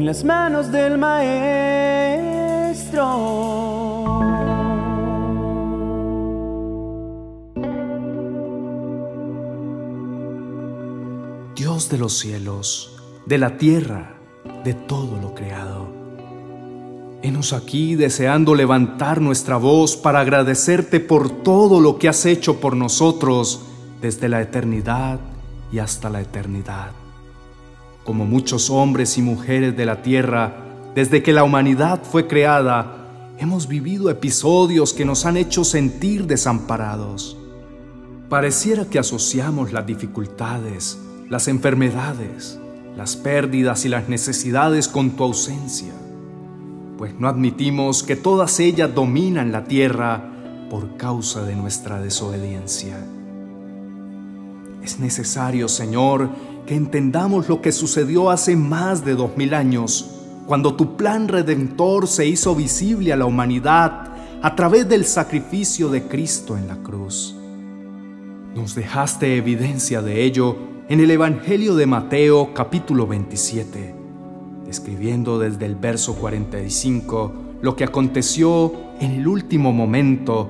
[0.00, 1.50] en las manos del Maestro.
[11.54, 14.14] Dios de los cielos, de la tierra,
[14.64, 15.90] de todo lo creado.
[17.20, 22.74] Henos aquí deseando levantar nuestra voz para agradecerte por todo lo que has hecho por
[22.74, 23.66] nosotros
[24.00, 25.20] desde la eternidad
[25.70, 26.99] y hasta la eternidad.
[28.10, 30.52] Como muchos hombres y mujeres de la tierra,
[30.96, 33.06] desde que la humanidad fue creada,
[33.38, 37.36] hemos vivido episodios que nos han hecho sentir desamparados.
[38.28, 42.58] Pareciera que asociamos las dificultades, las enfermedades,
[42.96, 45.92] las pérdidas y las necesidades con tu ausencia,
[46.98, 50.32] pues no admitimos que todas ellas dominan la tierra
[50.68, 52.98] por causa de nuestra desobediencia.
[54.82, 56.30] Es necesario, Señor,
[56.70, 60.08] que entendamos lo que sucedió hace más de dos mil años,
[60.46, 66.04] cuando tu plan redentor se hizo visible a la humanidad a través del sacrificio de
[66.04, 67.34] Cristo en la cruz.
[68.54, 73.92] Nos dejaste evidencia de ello en el Evangelio de Mateo capítulo 27,
[74.64, 80.48] describiendo desde el verso 45 lo que aconteció en el último momento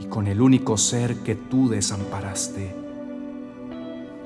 [0.00, 2.77] y con el único ser que tú desamparaste.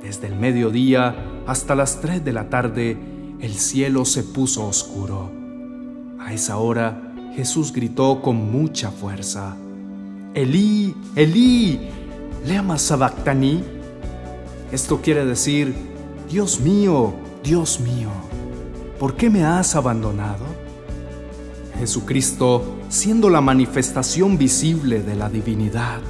[0.02, 1.14] Desde el mediodía
[1.46, 2.98] hasta las 3 de la tarde,
[3.40, 5.30] el cielo se puso oscuro.
[6.18, 9.56] A esa hora, Jesús gritó con mucha fuerza,
[10.34, 11.88] Elí, Elí,
[12.46, 13.62] lema sabactani.
[14.72, 15.74] Esto quiere decir,
[16.28, 17.14] Dios mío,
[17.44, 18.10] Dios mío,
[18.98, 20.44] ¿por qué me has abandonado?
[21.78, 26.00] Jesucristo, siendo la manifestación visible de la divinidad,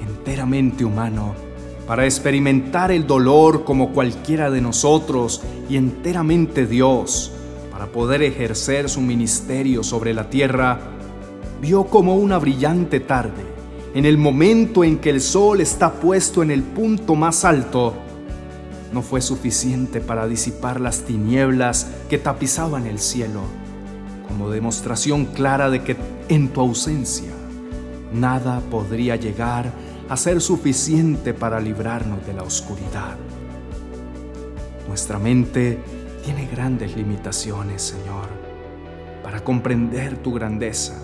[0.00, 1.34] enteramente humano,
[1.92, 7.32] para experimentar el dolor como cualquiera de nosotros y enteramente Dios,
[7.70, 10.80] para poder ejercer su ministerio sobre la tierra,
[11.60, 13.42] vio como una brillante tarde,
[13.92, 17.92] en el momento en que el sol está puesto en el punto más alto,
[18.90, 23.42] no fue suficiente para disipar las tinieblas que tapizaban el cielo,
[24.28, 25.98] como demostración clara de que
[26.30, 27.32] en tu ausencia
[28.14, 29.72] nada podría llegar
[30.12, 33.16] a ser suficiente para librarnos de la oscuridad.
[34.86, 35.78] Nuestra mente
[36.22, 38.28] tiene grandes limitaciones, Señor,
[39.22, 41.02] para comprender tu grandeza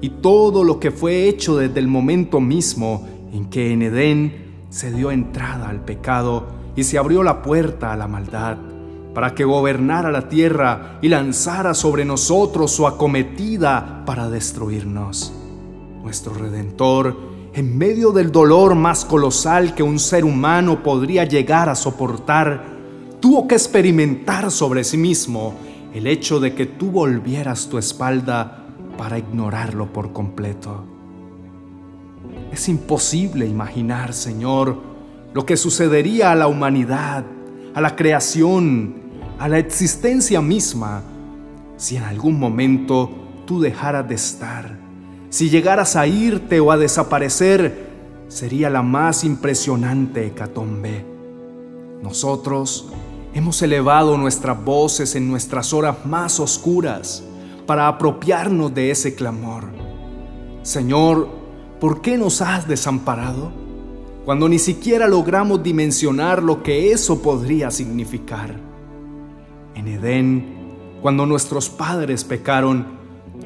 [0.00, 4.92] y todo lo que fue hecho desde el momento mismo en que en Edén se
[4.92, 8.56] dio entrada al pecado y se abrió la puerta a la maldad,
[9.12, 15.34] para que gobernara la tierra y lanzara sobre nosotros su acometida para destruirnos.
[16.02, 21.74] Nuestro Redentor, en medio del dolor más colosal que un ser humano podría llegar a
[21.74, 22.64] soportar,
[23.18, 25.54] tuvo que experimentar sobre sí mismo
[25.92, 28.64] el hecho de que tú volvieras tu espalda
[28.96, 30.84] para ignorarlo por completo.
[32.52, 34.80] Es imposible imaginar, Señor,
[35.34, 37.24] lo que sucedería a la humanidad,
[37.74, 38.94] a la creación,
[39.40, 41.02] a la existencia misma,
[41.76, 43.10] si en algún momento
[43.46, 44.87] tú dejaras de estar,
[45.30, 47.88] si llegaras a irte o a desaparecer,
[48.28, 51.04] sería la más impresionante hecatombe.
[52.02, 52.88] Nosotros
[53.34, 57.22] hemos elevado nuestras voces en nuestras horas más oscuras
[57.66, 59.64] para apropiarnos de ese clamor.
[60.62, 61.28] Señor,
[61.78, 63.52] ¿por qué nos has desamparado?
[64.24, 68.54] Cuando ni siquiera logramos dimensionar lo que eso podría significar.
[69.74, 70.56] En Edén,
[71.02, 72.97] cuando nuestros padres pecaron,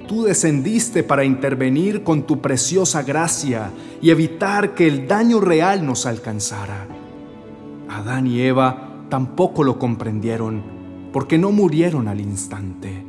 [0.06, 3.70] tú descendiste para intervenir con tu preciosa gracia
[4.00, 6.86] y evitar que el daño real nos alcanzara.
[7.88, 10.62] Adán y Eva tampoco lo comprendieron
[11.12, 13.04] porque no murieron al instante.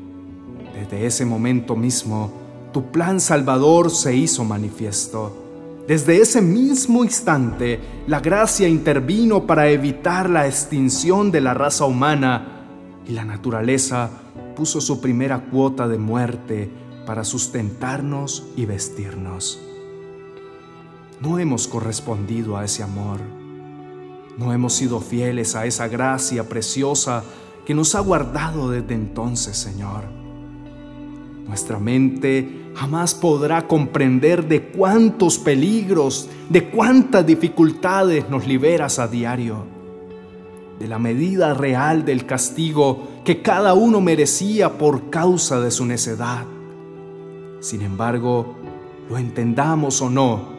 [0.73, 2.31] Desde ese momento mismo,
[2.73, 5.39] tu plan salvador se hizo manifiesto.
[5.87, 12.65] Desde ese mismo instante, la gracia intervino para evitar la extinción de la raza humana
[13.07, 14.09] y la naturaleza
[14.55, 16.69] puso su primera cuota de muerte
[17.05, 19.59] para sustentarnos y vestirnos.
[21.19, 23.19] No hemos correspondido a ese amor.
[24.37, 27.23] No hemos sido fieles a esa gracia preciosa
[27.65, 30.03] que nos ha guardado desde entonces, Señor.
[31.47, 39.65] Nuestra mente jamás podrá comprender de cuántos peligros, de cuántas dificultades nos liberas a diario,
[40.83, 46.43] de la medida real del castigo que cada uno merecía por causa de su necedad.
[47.61, 48.57] Sin embargo,
[49.09, 50.49] lo entendamos o no,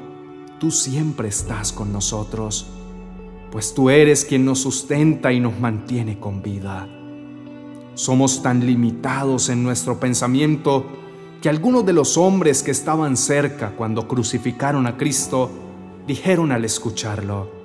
[0.58, 2.68] tú siempre estás con nosotros,
[3.52, 6.88] pues tú eres quien nos sustenta y nos mantiene con vida.
[7.92, 10.86] Somos tan limitados en nuestro pensamiento
[11.42, 15.50] que algunos de los hombres que estaban cerca cuando crucificaron a Cristo
[16.06, 17.63] dijeron al escucharlo,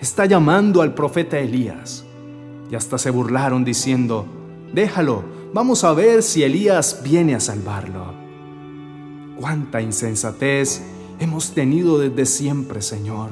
[0.00, 2.04] está llamando al profeta Elías.
[2.70, 4.26] Y hasta se burlaron diciendo,
[4.72, 5.24] déjalo,
[5.54, 8.12] vamos a ver si Elías viene a salvarlo.
[9.36, 10.82] Cuánta insensatez
[11.18, 13.30] hemos tenido desde siempre, Señor.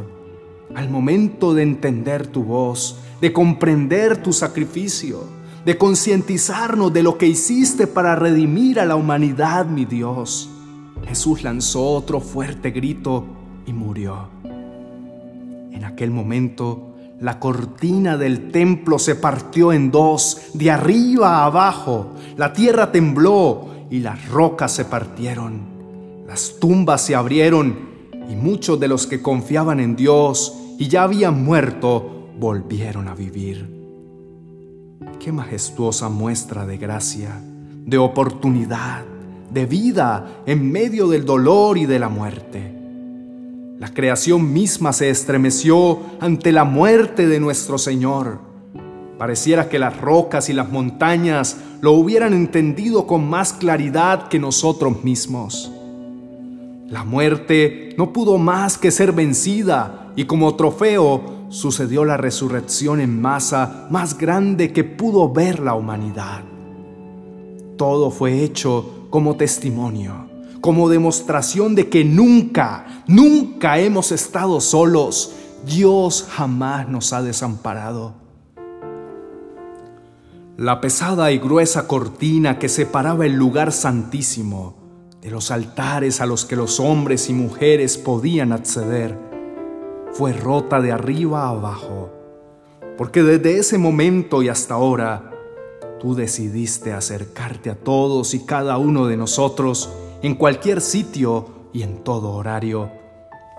[0.75, 5.25] Al momento de entender tu voz, de comprender tu sacrificio,
[5.65, 10.49] de concientizarnos de lo que hiciste para redimir a la humanidad, mi Dios.
[11.07, 13.25] Jesús lanzó otro fuerte grito
[13.67, 14.36] y murió.
[15.77, 22.15] En aquel momento, la cortina del templo se partió en dos, de arriba a abajo.
[22.39, 26.25] La tierra tembló y las rocas se partieron.
[26.27, 27.77] Las tumbas se abrieron
[28.31, 33.69] y muchos de los que confiaban en Dios y ya habían muerto volvieron a vivir.
[35.21, 37.39] Qué majestuosa muestra de gracia,
[37.85, 39.05] de oportunidad,
[39.51, 42.76] de vida en medio del dolor y de la muerte.
[43.79, 48.41] La creación misma se estremeció ante la muerte de nuestro Señor.
[49.19, 55.05] Pareciera que las rocas y las montañas lo hubieran entendido con más claridad que nosotros
[55.05, 55.71] mismos.
[56.89, 63.21] La muerte no pudo más que ser vencida y como trofeo sucedió la resurrección en
[63.21, 66.43] masa más grande que pudo ver la humanidad.
[67.77, 70.26] Todo fue hecho como testimonio,
[70.67, 75.33] como demostración de que nunca, nunca hemos estado solos.
[75.65, 78.15] Dios jamás nos ha desamparado.
[80.57, 84.75] La pesada y gruesa cortina que separaba el lugar santísimo
[85.23, 89.17] de los altares a los que los hombres y mujeres podían acceder,
[90.15, 92.11] fue rota de arriba abajo,
[92.99, 95.31] porque desde ese momento y hasta ahora,
[96.01, 99.91] tú decidiste acercarte a todos y cada uno de nosotros
[100.23, 102.91] en cualquier sitio y en todo horario,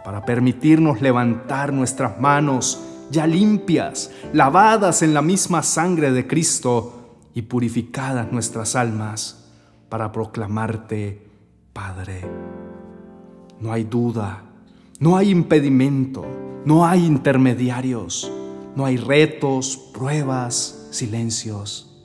[0.03, 7.43] para permitirnos levantar nuestras manos ya limpias, lavadas en la misma sangre de Cristo y
[7.43, 9.45] purificadas nuestras almas,
[9.89, 11.25] para proclamarte
[11.73, 12.21] Padre.
[13.59, 14.43] No hay duda,
[14.99, 16.25] no hay impedimento,
[16.65, 18.31] no hay intermediarios,
[18.75, 21.96] no hay retos, pruebas, silencios.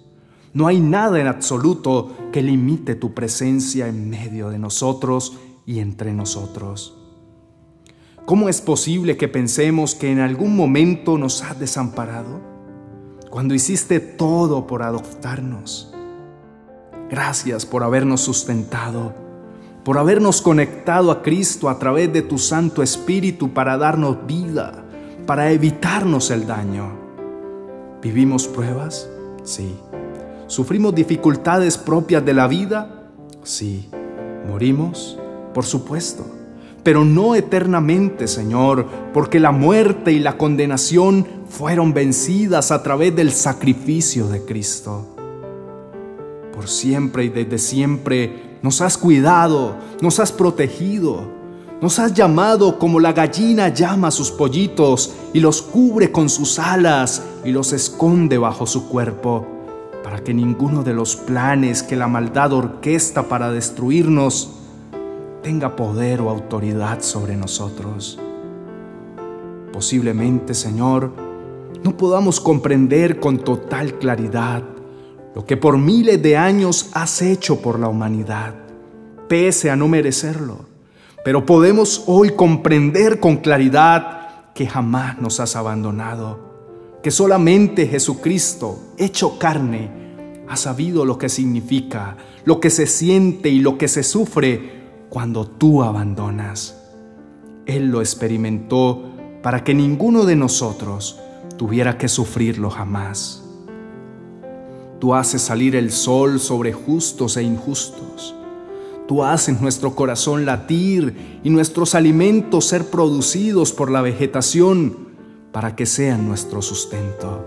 [0.54, 6.12] No hay nada en absoluto que limite tu presencia en medio de nosotros y entre
[6.12, 6.98] nosotros.
[8.26, 12.40] ¿Cómo es posible que pensemos que en algún momento nos has desamparado?
[13.30, 15.92] Cuando hiciste todo por adoptarnos.
[17.10, 19.22] Gracias por habernos sustentado
[19.84, 24.84] por habernos conectado a Cristo a través de tu Santo Espíritu para darnos vida,
[25.26, 26.92] para evitarnos el daño.
[28.00, 29.08] ¿Vivimos pruebas?
[29.42, 29.74] Sí.
[30.52, 33.08] ¿Sufrimos dificultades propias de la vida?
[33.42, 33.88] Sí.
[34.46, 35.18] ¿Morimos?
[35.54, 36.26] Por supuesto.
[36.82, 43.32] Pero no eternamente, Señor, porque la muerte y la condenación fueron vencidas a través del
[43.32, 45.16] sacrificio de Cristo.
[46.52, 51.32] Por siempre y desde siempre nos has cuidado, nos has protegido,
[51.80, 56.58] nos has llamado como la gallina llama a sus pollitos y los cubre con sus
[56.58, 59.61] alas y los esconde bajo su cuerpo,
[60.02, 64.54] para que ninguno de los planes que la maldad orquesta para destruirnos
[65.42, 68.18] tenga poder o autoridad sobre nosotros.
[69.72, 71.12] Posiblemente, Señor,
[71.82, 74.62] no podamos comprender con total claridad
[75.34, 78.54] lo que por miles de años has hecho por la humanidad,
[79.28, 80.66] pese a no merecerlo.
[81.24, 86.51] Pero podemos hoy comprender con claridad que jamás nos has abandonado,
[87.02, 89.90] que solamente Jesucristo, hecho carne,
[90.48, 95.46] ha sabido lo que significa, lo que se siente y lo que se sufre cuando
[95.46, 96.78] tú abandonas.
[97.66, 99.02] Él lo experimentó
[99.42, 101.18] para que ninguno de nosotros
[101.56, 103.42] tuviera que sufrirlo jamás.
[105.00, 108.36] Tú haces salir el sol sobre justos e injustos.
[109.08, 115.11] Tú haces nuestro corazón latir y nuestros alimentos ser producidos por la vegetación
[115.52, 117.46] para que sean nuestro sustento.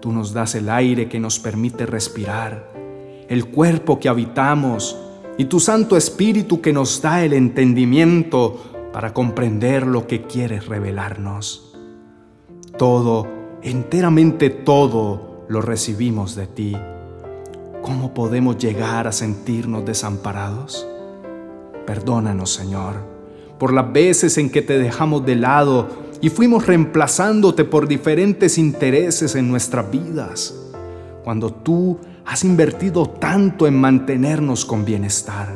[0.00, 2.70] Tú nos das el aire que nos permite respirar,
[3.28, 4.96] el cuerpo que habitamos
[5.38, 11.74] y tu Santo Espíritu que nos da el entendimiento para comprender lo que quieres revelarnos.
[12.76, 13.26] Todo,
[13.62, 16.76] enteramente todo, lo recibimos de ti,
[17.82, 20.86] ¿cómo podemos llegar a sentirnos desamparados?
[21.86, 22.96] Perdónanos, Señor,
[23.58, 25.88] por las veces en que te dejamos de lado
[26.20, 30.54] y fuimos reemplazándote por diferentes intereses en nuestras vidas,
[31.24, 35.48] cuando tú has invertido tanto en mantenernos con bienestar.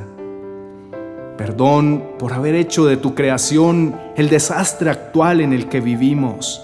[1.37, 6.63] Perdón por haber hecho de tu creación el desastre actual en el que vivimos.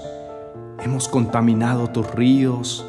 [0.83, 2.85] Hemos contaminado tus ríos,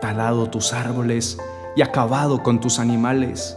[0.00, 1.38] talado tus árboles
[1.76, 3.56] y acabado con tus animales,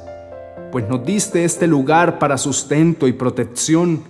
[0.72, 4.04] pues nos diste este lugar para sustento y protección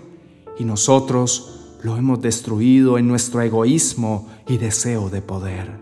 [0.60, 1.50] y nosotros
[1.83, 5.79] lo hemos destruido en nuestro egoísmo y deseo de poder.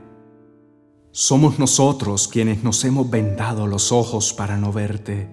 [1.11, 5.27] Somos nosotros quienes nos hemos vendado los ojos para no verte,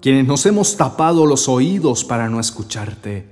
[0.00, 3.28] quienes nos hemos tapado los oídos para no escucharte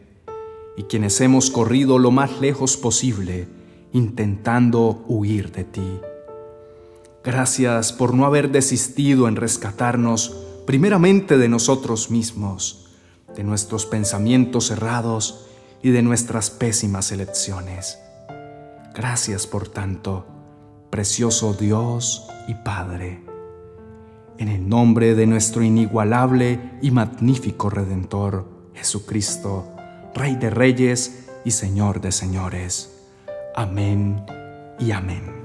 [0.76, 3.48] y quienes hemos corrido lo más lejos posible
[3.92, 6.00] intentando huir de ti.
[7.24, 12.88] Gracias por no haber desistido en rescatarnos primeramente de nosotros mismos,
[13.36, 15.46] de nuestros pensamientos errados
[15.82, 17.98] y de nuestras pésimas elecciones.
[18.94, 20.26] Gracias por tanto,
[20.90, 23.24] precioso Dios y Padre.
[24.38, 29.68] En el nombre de nuestro inigualable y magnífico Redentor, Jesucristo,
[30.14, 32.92] Rey de Reyes y Señor de Señores.
[33.54, 34.24] Amén
[34.78, 35.41] y amén.